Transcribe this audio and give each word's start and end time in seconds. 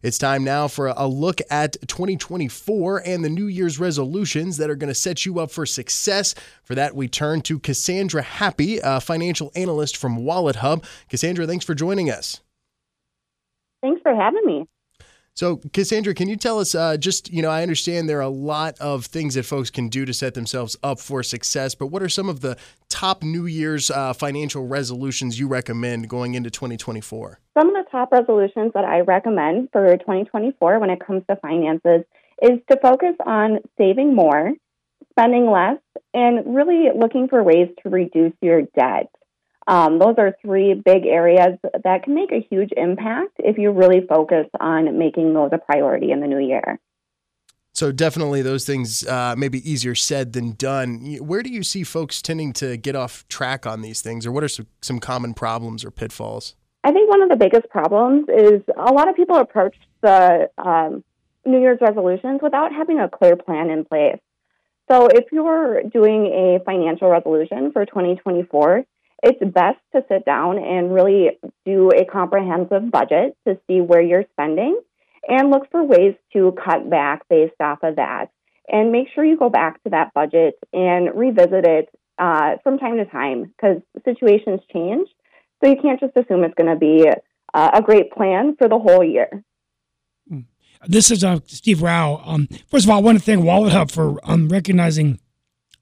It's 0.00 0.16
time 0.16 0.44
now 0.44 0.68
for 0.68 0.86
a 0.96 1.08
look 1.08 1.40
at 1.50 1.72
2024 1.88 3.02
and 3.04 3.24
the 3.24 3.28
New 3.28 3.46
Year's 3.46 3.80
resolutions 3.80 4.56
that 4.58 4.70
are 4.70 4.76
going 4.76 4.88
to 4.88 4.94
set 4.94 5.26
you 5.26 5.40
up 5.40 5.50
for 5.50 5.66
success. 5.66 6.36
For 6.62 6.76
that, 6.76 6.94
we 6.94 7.08
turn 7.08 7.40
to 7.42 7.58
Cassandra 7.58 8.22
Happe, 8.22 8.78
a 8.84 9.00
financial 9.00 9.50
analyst 9.56 9.96
from 9.96 10.24
Wallet 10.24 10.56
Hub. 10.56 10.84
Cassandra, 11.08 11.48
thanks 11.48 11.64
for 11.64 11.74
joining 11.74 12.10
us. 12.10 12.40
Thanks 13.82 14.00
for 14.02 14.14
having 14.14 14.44
me. 14.44 14.68
So, 15.38 15.60
Cassandra, 15.72 16.14
can 16.14 16.28
you 16.28 16.34
tell 16.34 16.58
us 16.58 16.74
uh, 16.74 16.96
just, 16.96 17.32
you 17.32 17.42
know, 17.42 17.48
I 17.48 17.62
understand 17.62 18.08
there 18.08 18.18
are 18.18 18.22
a 18.22 18.28
lot 18.28 18.76
of 18.80 19.06
things 19.06 19.34
that 19.34 19.44
folks 19.44 19.70
can 19.70 19.88
do 19.88 20.04
to 20.04 20.12
set 20.12 20.34
themselves 20.34 20.76
up 20.82 20.98
for 20.98 21.22
success, 21.22 21.76
but 21.76 21.86
what 21.86 22.02
are 22.02 22.08
some 22.08 22.28
of 22.28 22.40
the 22.40 22.56
top 22.88 23.22
New 23.22 23.46
Year's 23.46 23.88
uh, 23.88 24.14
financial 24.14 24.66
resolutions 24.66 25.38
you 25.38 25.46
recommend 25.46 26.08
going 26.08 26.34
into 26.34 26.50
2024? 26.50 27.38
Some 27.56 27.68
of 27.68 27.74
the 27.74 27.88
top 27.88 28.10
resolutions 28.10 28.72
that 28.74 28.84
I 28.84 29.02
recommend 29.02 29.68
for 29.70 29.96
2024 29.96 30.80
when 30.80 30.90
it 30.90 30.98
comes 30.98 31.22
to 31.30 31.36
finances 31.36 32.02
is 32.42 32.58
to 32.68 32.76
focus 32.82 33.14
on 33.24 33.60
saving 33.78 34.16
more, 34.16 34.50
spending 35.12 35.48
less, 35.48 35.78
and 36.14 36.52
really 36.52 36.86
looking 36.98 37.28
for 37.28 37.44
ways 37.44 37.68
to 37.84 37.90
reduce 37.90 38.32
your 38.42 38.62
debt. 38.76 39.08
Um, 39.68 39.98
those 39.98 40.14
are 40.16 40.34
three 40.40 40.72
big 40.72 41.04
areas 41.04 41.58
that 41.84 42.02
can 42.02 42.14
make 42.14 42.32
a 42.32 42.40
huge 42.50 42.70
impact 42.74 43.32
if 43.38 43.58
you 43.58 43.70
really 43.70 44.00
focus 44.08 44.46
on 44.58 44.98
making 44.98 45.34
those 45.34 45.50
a 45.52 45.58
priority 45.58 46.10
in 46.10 46.20
the 46.20 46.26
new 46.26 46.38
year. 46.38 46.80
So 47.74 47.92
definitely 47.92 48.40
those 48.40 48.64
things 48.64 49.06
uh, 49.06 49.34
may 49.36 49.48
be 49.48 49.70
easier 49.70 49.94
said 49.94 50.32
than 50.32 50.52
done. 50.52 51.18
Where 51.20 51.42
do 51.42 51.50
you 51.50 51.62
see 51.62 51.84
folks 51.84 52.22
tending 52.22 52.54
to 52.54 52.78
get 52.78 52.96
off 52.96 53.28
track 53.28 53.66
on 53.66 53.82
these 53.82 54.00
things, 54.00 54.24
or 54.24 54.32
what 54.32 54.42
are 54.42 54.48
some, 54.48 54.66
some 54.80 54.98
common 54.98 55.34
problems 55.34 55.84
or 55.84 55.90
pitfalls? 55.90 56.56
I 56.82 56.90
think 56.90 57.10
one 57.10 57.20
of 57.20 57.28
the 57.28 57.36
biggest 57.36 57.68
problems 57.68 58.26
is 58.28 58.62
a 58.74 58.92
lot 58.92 59.08
of 59.08 59.16
people 59.16 59.36
approach 59.36 59.76
the 60.00 60.48
um, 60.56 61.04
New 61.44 61.60
Year's 61.60 61.78
resolutions 61.82 62.40
without 62.42 62.72
having 62.72 63.00
a 63.00 63.08
clear 63.08 63.36
plan 63.36 63.68
in 63.68 63.84
place. 63.84 64.18
So 64.90 65.08
if 65.08 65.26
you're 65.30 65.82
doing 65.82 66.26
a 66.26 66.64
financial 66.64 67.10
resolution 67.10 67.70
for 67.72 67.84
2024, 67.84 68.84
it's 69.22 69.40
best 69.52 69.78
to 69.94 70.04
sit 70.08 70.24
down 70.24 70.58
and 70.58 70.92
really 70.92 71.30
do 71.64 71.90
a 71.90 72.04
comprehensive 72.04 72.90
budget 72.90 73.36
to 73.46 73.58
see 73.66 73.80
where 73.80 74.00
you're 74.00 74.24
spending 74.32 74.80
and 75.26 75.50
look 75.50 75.70
for 75.70 75.82
ways 75.84 76.14
to 76.32 76.54
cut 76.64 76.88
back 76.88 77.22
based 77.28 77.60
off 77.60 77.78
of 77.82 77.96
that. 77.96 78.26
And 78.68 78.92
make 78.92 79.08
sure 79.14 79.24
you 79.24 79.36
go 79.36 79.48
back 79.48 79.82
to 79.84 79.90
that 79.90 80.12
budget 80.14 80.54
and 80.72 81.10
revisit 81.14 81.64
it 81.64 81.88
uh, 82.18 82.56
from 82.62 82.78
time 82.78 82.98
to 82.98 83.06
time 83.06 83.44
because 83.44 83.80
situations 84.04 84.60
change. 84.72 85.08
So 85.62 85.70
you 85.70 85.76
can't 85.80 85.98
just 85.98 86.16
assume 86.16 86.44
it's 86.44 86.54
going 86.54 86.70
to 86.70 86.78
be 86.78 87.06
uh, 87.54 87.70
a 87.74 87.82
great 87.82 88.12
plan 88.12 88.56
for 88.56 88.68
the 88.68 88.78
whole 88.78 89.02
year. 89.02 89.42
Hmm. 90.28 90.40
This 90.86 91.10
is 91.10 91.24
uh, 91.24 91.40
Steve 91.46 91.82
Rao. 91.82 92.22
Um, 92.24 92.48
first 92.68 92.84
of 92.84 92.90
all, 92.90 92.98
I 92.98 93.02
want 93.02 93.18
to 93.18 93.24
thank 93.24 93.42
Wallet 93.42 93.72
Hub 93.72 93.90
for 93.90 94.20
um, 94.22 94.48
recognizing 94.48 95.18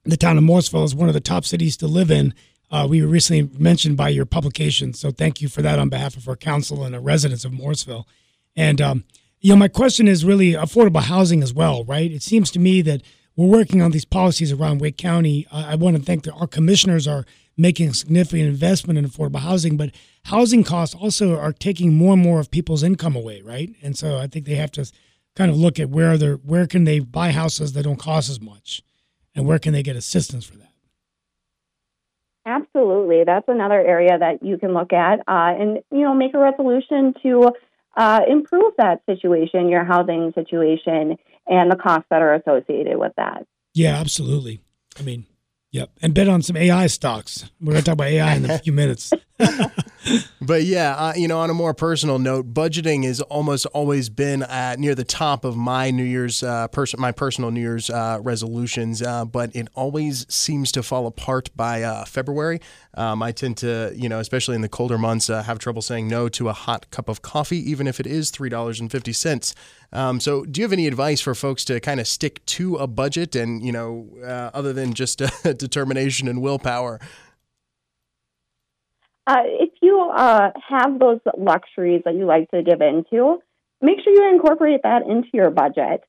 the 0.05 0.17
town 0.17 0.37
of 0.37 0.43
Morrisville 0.43 0.83
as 0.83 0.95
one 0.95 1.09
of 1.09 1.13
the 1.13 1.19
top 1.19 1.45
cities 1.45 1.77
to 1.77 1.87
live 1.87 2.09
in 2.09 2.33
uh, 2.69 2.87
we 2.89 3.01
were 3.01 3.07
recently 3.07 3.49
mentioned 3.57 3.97
by 3.97 4.09
your 4.09 4.25
publication. 4.25 4.93
So 4.93 5.11
thank 5.11 5.41
you 5.41 5.47
for 5.47 5.61
that 5.61 5.79
on 5.79 5.89
behalf 5.89 6.17
of 6.17 6.27
our 6.27 6.35
council 6.35 6.83
and 6.83 6.93
the 6.93 6.99
residents 6.99 7.45
of 7.45 7.53
Morrisville. 7.53 8.07
And, 8.55 8.81
um, 8.81 9.03
you 9.39 9.51
know, 9.51 9.55
my 9.57 9.67
question 9.67 10.07
is 10.07 10.25
really 10.25 10.53
affordable 10.53 11.03
housing 11.03 11.43
as 11.43 11.53
well, 11.53 11.85
right? 11.85 12.11
It 12.11 12.23
seems 12.23 12.51
to 12.51 12.59
me 12.59 12.81
that 12.81 13.01
we're 13.35 13.45
working 13.45 13.81
on 13.81 13.91
these 13.91 14.05
policies 14.05 14.51
around 14.51 14.81
Wake 14.81 14.97
County. 14.97 15.45
Uh, 15.51 15.65
I 15.67 15.75
want 15.75 15.95
to 15.95 16.01
thank 16.01 16.23
that 16.23 16.33
our 16.33 16.47
commissioners 16.47 17.07
are 17.07 17.25
making 17.55 17.89
a 17.89 17.93
significant 17.93 18.49
investment 18.49 18.97
in 18.97 19.05
affordable 19.05 19.39
housing, 19.39 19.77
but 19.77 19.91
housing 20.25 20.63
costs 20.63 20.95
also 20.95 21.37
are 21.37 21.53
taking 21.53 21.95
more 21.95 22.13
and 22.13 22.21
more 22.21 22.39
of 22.39 22.51
people's 22.51 22.83
income 22.83 23.15
away, 23.15 23.41
right? 23.41 23.75
And 23.81 23.97
so 23.97 24.17
I 24.17 24.27
think 24.27 24.45
they 24.45 24.55
have 24.55 24.71
to 24.71 24.91
kind 25.35 25.51
of 25.51 25.57
look 25.57 25.79
at 25.79 25.89
where 25.89 26.17
they're 26.17 26.35
where 26.35 26.67
can 26.67 26.83
they 26.83 26.99
buy 26.99 27.31
houses 27.31 27.73
that 27.73 27.83
don't 27.83 27.99
cost 27.99 28.29
as 28.29 28.41
much, 28.41 28.81
and 29.35 29.45
where 29.45 29.59
can 29.59 29.73
they 29.73 29.83
get 29.83 29.95
assistance 29.95 30.45
for 30.45 30.57
that. 30.57 30.66
Absolutely. 32.57 33.23
That's 33.25 33.47
another 33.47 33.79
area 33.79 34.17
that 34.17 34.43
you 34.43 34.57
can 34.57 34.73
look 34.73 34.93
at 34.93 35.19
uh, 35.27 35.53
and, 35.59 35.79
you 35.91 36.01
know, 36.01 36.13
make 36.13 36.33
a 36.33 36.39
resolution 36.39 37.13
to 37.23 37.51
uh, 37.95 38.21
improve 38.27 38.73
that 38.77 39.01
situation, 39.05 39.69
your 39.69 39.83
housing 39.83 40.31
situation, 40.33 41.17
and 41.47 41.71
the 41.71 41.75
costs 41.75 42.07
that 42.09 42.21
are 42.21 42.35
associated 42.35 42.97
with 42.97 43.13
that. 43.17 43.45
Yeah, 43.73 43.95
absolutely. 43.97 44.61
I 44.99 45.03
mean, 45.03 45.25
yep. 45.71 45.91
And 46.01 46.13
bet 46.13 46.27
on 46.27 46.41
some 46.41 46.57
AI 46.57 46.87
stocks. 46.87 47.49
We're 47.59 47.73
going 47.73 47.83
to 47.83 47.85
talk 47.85 47.93
about 47.93 48.07
AI 48.07 48.35
in 48.35 48.49
a 48.49 48.59
few 48.59 48.73
minutes. 48.73 49.11
but 50.47 50.63
yeah, 50.63 50.95
uh, 50.95 51.13
you 51.13 51.27
know, 51.27 51.39
on 51.39 51.49
a 51.49 51.53
more 51.53 51.73
personal 51.73 52.19
note, 52.19 52.53
budgeting 52.53 53.03
has 53.03 53.19
almost 53.19 53.65
always 53.67 54.07
been 54.07 54.43
at 54.43 54.79
near 54.79 54.95
the 54.95 55.03
top 55.03 55.43
of 55.43 55.57
my 55.57 55.91
New 55.91 56.05
Year's 56.05 56.41
uh, 56.41 56.69
person, 56.69 57.01
my 57.01 57.11
personal 57.11 57.51
New 57.51 57.59
Year's 57.59 57.89
uh, 57.89 58.19
resolutions. 58.21 59.01
Uh, 59.01 59.25
but 59.25 59.53
it 59.53 59.67
always 59.75 60.25
seems 60.33 60.71
to 60.71 60.83
fall 60.83 61.05
apart 61.05 61.49
by 61.53 61.83
uh, 61.83 62.05
February. 62.05 62.61
Um, 62.93 63.21
I 63.21 63.33
tend 63.33 63.57
to, 63.57 63.91
you 63.93 64.07
know, 64.07 64.19
especially 64.19 64.55
in 64.55 64.61
the 64.61 64.69
colder 64.69 64.97
months, 64.97 65.29
uh, 65.29 65.43
have 65.43 65.59
trouble 65.59 65.81
saying 65.81 66.07
no 66.07 66.29
to 66.29 66.47
a 66.47 66.53
hot 66.53 66.89
cup 66.91 67.09
of 67.09 67.21
coffee, 67.21 67.69
even 67.69 67.85
if 67.85 67.99
it 67.99 68.07
is 68.07 68.31
three 68.31 68.49
dollars 68.49 68.79
and 68.79 68.89
fifty 68.89 69.11
cents. 69.11 69.53
Um, 69.91 70.21
so, 70.21 70.45
do 70.45 70.61
you 70.61 70.63
have 70.63 70.73
any 70.73 70.87
advice 70.87 71.19
for 71.19 71.35
folks 71.35 71.65
to 71.65 71.81
kind 71.81 71.99
of 71.99 72.07
stick 72.07 72.45
to 72.45 72.77
a 72.77 72.87
budget 72.87 73.35
and, 73.35 73.61
you 73.61 73.73
know, 73.73 74.07
other 74.53 74.71
than 74.71 74.93
just 74.93 75.17
determination 75.43 76.29
and 76.29 76.41
willpower? 76.41 77.01
Uh, 79.27 79.43
if 79.43 79.69
you 79.87 79.95
uh, 80.25 80.51
have 80.73 80.99
those 80.99 81.19
luxuries 81.37 82.01
that 82.05 82.15
you 82.19 82.25
like 82.25 82.49
to 82.51 82.59
give 82.69 82.81
into, 82.81 83.19
make 83.81 83.97
sure 84.03 84.13
you 84.13 84.25
incorporate 84.35 84.81
that 84.83 85.01
into 85.13 85.29
your 85.33 85.51
budget. 85.63 85.99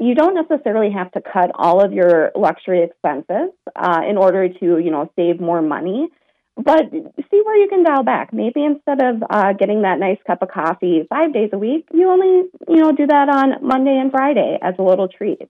You 0.00 0.14
don't 0.14 0.36
necessarily 0.42 0.90
have 0.92 1.10
to 1.16 1.20
cut 1.20 1.50
all 1.54 1.84
of 1.84 1.92
your 1.92 2.30
luxury 2.36 2.80
expenses 2.84 3.48
uh, 3.74 4.00
in 4.08 4.16
order 4.16 4.48
to, 4.48 4.66
you 4.84 4.90
know, 4.94 5.10
save 5.16 5.40
more 5.40 5.62
money. 5.62 6.08
But 6.56 6.84
see 6.90 7.40
where 7.44 7.58
you 7.62 7.68
can 7.68 7.84
dial 7.84 8.02
back. 8.02 8.32
Maybe 8.32 8.64
instead 8.64 9.00
of 9.00 9.22
uh, 9.30 9.52
getting 9.52 9.82
that 9.82 9.98
nice 10.00 10.18
cup 10.26 10.42
of 10.42 10.48
coffee 10.50 11.06
five 11.08 11.32
days 11.32 11.50
a 11.52 11.58
week, 11.58 11.86
you 11.92 12.08
only, 12.10 12.48
you 12.68 12.80
know, 12.82 12.92
do 12.92 13.06
that 13.06 13.28
on 13.28 13.66
Monday 13.66 13.96
and 13.96 14.10
Friday 14.10 14.58
as 14.60 14.74
a 14.78 14.82
little 14.82 15.08
treat. 15.08 15.42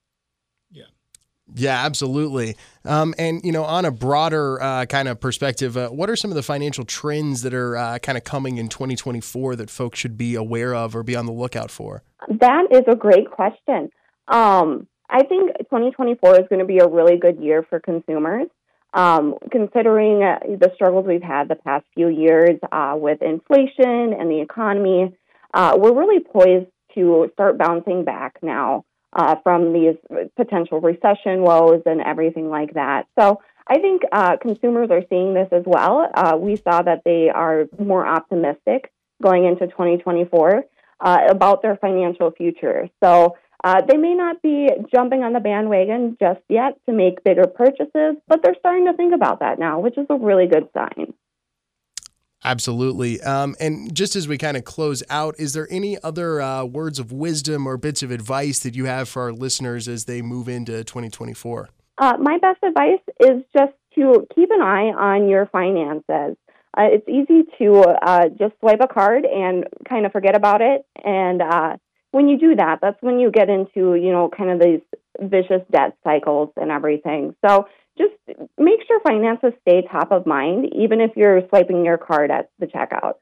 Yeah, 1.54 1.84
absolutely. 1.84 2.56
Um, 2.84 3.14
and 3.18 3.42
you 3.44 3.52
know, 3.52 3.64
on 3.64 3.84
a 3.84 3.90
broader 3.90 4.60
uh, 4.62 4.86
kind 4.86 5.08
of 5.08 5.20
perspective, 5.20 5.76
uh, 5.76 5.88
what 5.88 6.10
are 6.10 6.16
some 6.16 6.30
of 6.30 6.34
the 6.34 6.42
financial 6.42 6.84
trends 6.84 7.42
that 7.42 7.54
are 7.54 7.76
uh, 7.76 7.98
kind 7.98 8.18
of 8.18 8.24
coming 8.24 8.58
in 8.58 8.68
2024 8.68 9.56
that 9.56 9.70
folks 9.70 9.98
should 9.98 10.16
be 10.16 10.34
aware 10.34 10.74
of 10.74 10.94
or 10.94 11.02
be 11.02 11.16
on 11.16 11.26
the 11.26 11.32
lookout 11.32 11.70
for? 11.70 12.02
That 12.28 12.66
is 12.70 12.82
a 12.86 12.94
great 12.94 13.30
question. 13.30 13.90
Um, 14.28 14.86
I 15.08 15.22
think 15.24 15.56
2024 15.58 16.40
is 16.40 16.46
going 16.50 16.58
to 16.58 16.66
be 16.66 16.78
a 16.78 16.88
really 16.88 17.16
good 17.16 17.38
year 17.38 17.64
for 17.68 17.80
consumers. 17.80 18.48
Um, 18.94 19.34
considering 19.50 20.22
uh, 20.22 20.38
the 20.58 20.70
struggles 20.74 21.06
we've 21.06 21.22
had 21.22 21.48
the 21.48 21.56
past 21.56 21.84
few 21.94 22.08
years 22.08 22.58
uh, 22.72 22.94
with 22.96 23.20
inflation 23.20 24.14
and 24.18 24.30
the 24.30 24.40
economy, 24.40 25.14
uh, 25.52 25.76
we're 25.78 25.94
really 25.94 26.20
poised 26.20 26.70
to 26.94 27.28
start 27.34 27.58
bouncing 27.58 28.04
back 28.04 28.38
now 28.42 28.84
uh, 29.12 29.36
from 29.42 29.72
these 29.72 29.96
potential 30.36 30.80
recession 30.80 31.42
woes 31.42 31.82
and 31.86 32.00
everything 32.00 32.50
like 32.50 32.74
that. 32.74 33.06
So 33.18 33.40
I 33.66 33.78
think 33.78 34.02
uh, 34.12 34.36
consumers 34.36 34.90
are 34.90 35.02
seeing 35.08 35.34
this 35.34 35.48
as 35.52 35.62
well. 35.66 36.10
Uh, 36.14 36.36
we 36.38 36.56
saw 36.56 36.82
that 36.82 37.02
they 37.04 37.28
are 37.28 37.66
more 37.78 38.06
optimistic 38.06 38.90
going 39.22 39.44
into 39.44 39.66
2024 39.66 40.64
uh, 41.00 41.18
about 41.28 41.62
their 41.62 41.76
financial 41.76 42.30
future. 42.30 42.88
So 43.02 43.36
uh, 43.62 43.82
they 43.86 43.96
may 43.96 44.14
not 44.14 44.40
be 44.40 44.68
jumping 44.94 45.22
on 45.22 45.32
the 45.32 45.40
bandwagon 45.40 46.16
just 46.20 46.40
yet 46.48 46.78
to 46.86 46.92
make 46.92 47.24
bigger 47.24 47.46
purchases, 47.46 48.16
but 48.26 48.42
they're 48.42 48.56
starting 48.58 48.86
to 48.86 48.92
think 48.92 49.14
about 49.14 49.40
that 49.40 49.58
now, 49.58 49.80
which 49.80 49.98
is 49.98 50.06
a 50.10 50.16
really 50.16 50.46
good 50.46 50.68
sign. 50.72 51.12
Absolutely. 52.44 53.20
Um, 53.20 53.56
and 53.58 53.92
just 53.94 54.14
as 54.14 54.28
we 54.28 54.38
kind 54.38 54.56
of 54.56 54.64
close 54.64 55.02
out, 55.10 55.34
is 55.38 55.54
there 55.54 55.66
any 55.70 56.00
other 56.02 56.40
uh, 56.40 56.64
words 56.64 56.98
of 56.98 57.10
wisdom 57.10 57.66
or 57.66 57.76
bits 57.76 58.02
of 58.02 58.10
advice 58.10 58.60
that 58.60 58.76
you 58.76 58.84
have 58.84 59.08
for 59.08 59.22
our 59.22 59.32
listeners 59.32 59.88
as 59.88 60.04
they 60.04 60.22
move 60.22 60.48
into 60.48 60.84
2024? 60.84 61.68
Uh, 61.98 62.16
my 62.20 62.38
best 62.38 62.62
advice 62.62 63.00
is 63.20 63.42
just 63.56 63.72
to 63.96 64.26
keep 64.34 64.50
an 64.52 64.62
eye 64.62 64.92
on 64.96 65.28
your 65.28 65.46
finances. 65.46 66.36
Uh, 66.76 66.86
it's 66.92 67.08
easy 67.08 67.42
to 67.58 67.80
uh, 67.80 68.28
just 68.38 68.54
swipe 68.60 68.80
a 68.80 68.86
card 68.86 69.24
and 69.24 69.64
kind 69.88 70.06
of 70.06 70.12
forget 70.12 70.36
about 70.36 70.60
it. 70.60 70.86
And 71.04 71.42
uh, 71.42 71.76
when 72.12 72.28
you 72.28 72.38
do 72.38 72.54
that, 72.54 72.78
that's 72.80 73.00
when 73.02 73.18
you 73.18 73.32
get 73.32 73.48
into, 73.48 73.96
you 73.96 74.12
know, 74.12 74.30
kind 74.34 74.50
of 74.50 74.60
these 74.60 74.80
vicious 75.20 75.62
debt 75.72 75.96
cycles 76.04 76.50
and 76.56 76.70
everything. 76.70 77.34
So 77.44 77.66
sure 78.88 79.00
finances 79.00 79.52
stay 79.60 79.82
top 79.90 80.10
of 80.10 80.26
mind, 80.26 80.72
even 80.74 81.00
if 81.00 81.12
you're 81.16 81.46
swiping 81.48 81.84
your 81.84 81.98
card 81.98 82.30
at 82.30 82.50
the 82.58 82.66
checkout. 82.66 83.14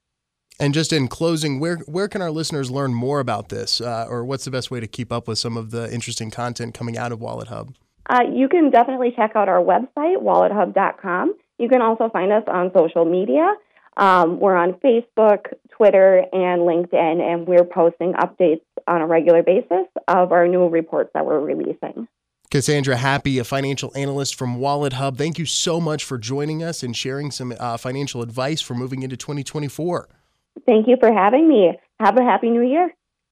And 0.58 0.72
just 0.72 0.92
in 0.92 1.08
closing, 1.08 1.60
where 1.60 1.76
where 1.86 2.08
can 2.08 2.22
our 2.22 2.30
listeners 2.30 2.70
learn 2.70 2.94
more 2.94 3.20
about 3.20 3.50
this, 3.50 3.80
uh, 3.80 4.06
or 4.08 4.24
what's 4.24 4.46
the 4.46 4.50
best 4.50 4.70
way 4.70 4.80
to 4.80 4.86
keep 4.86 5.12
up 5.12 5.28
with 5.28 5.38
some 5.38 5.56
of 5.56 5.70
the 5.70 5.92
interesting 5.92 6.30
content 6.30 6.72
coming 6.72 6.96
out 6.96 7.12
of 7.12 7.20
Wallet 7.20 7.48
Hub? 7.48 7.74
Uh, 8.08 8.22
you 8.32 8.48
can 8.48 8.70
definitely 8.70 9.12
check 9.14 9.32
out 9.34 9.48
our 9.48 9.62
website, 9.62 10.22
wallethub.com. 10.22 11.34
You 11.58 11.68
can 11.68 11.82
also 11.82 12.08
find 12.08 12.32
us 12.32 12.44
on 12.46 12.70
social 12.74 13.04
media. 13.04 13.52
Um, 13.96 14.40
we're 14.40 14.54
on 14.54 14.74
Facebook, 14.74 15.52
Twitter, 15.70 16.24
and 16.32 16.62
LinkedIn, 16.62 17.20
and 17.20 17.46
we're 17.46 17.64
posting 17.64 18.12
updates 18.12 18.62
on 18.86 19.00
a 19.00 19.06
regular 19.06 19.42
basis 19.42 19.86
of 20.06 20.32
our 20.32 20.46
new 20.46 20.68
reports 20.68 21.10
that 21.14 21.26
we're 21.26 21.40
releasing. 21.40 22.06
Cassandra 22.56 22.96
Happe, 22.96 23.36
a 23.38 23.44
financial 23.44 23.92
analyst 23.94 24.34
from 24.34 24.56
Wallet 24.56 24.94
Hub, 24.94 25.18
thank 25.18 25.38
you 25.38 25.44
so 25.44 25.78
much 25.78 26.04
for 26.04 26.16
joining 26.16 26.62
us 26.62 26.82
and 26.82 26.96
sharing 26.96 27.30
some 27.30 27.52
uh, 27.60 27.76
financial 27.76 28.22
advice 28.22 28.62
for 28.62 28.72
moving 28.72 29.02
into 29.02 29.14
2024. 29.14 30.08
Thank 30.64 30.88
you 30.88 30.96
for 30.98 31.12
having 31.12 31.50
me. 31.50 31.78
Have 32.00 32.16
a 32.16 32.22
happy 32.22 32.48
new 32.48 32.62
year. 32.62 32.94